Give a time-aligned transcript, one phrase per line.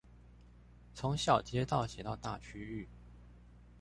[0.95, 2.89] 從小街道寫到大區域